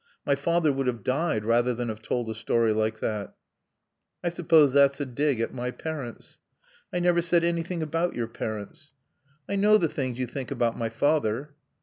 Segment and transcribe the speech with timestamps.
[0.25, 3.35] My father would have died rather than have told a story like that."
[4.23, 6.39] "I suppose that's a dig at my parents."
[6.91, 8.93] "I never said anything about your parents."
[9.47, 11.53] "I know the things you think about my father."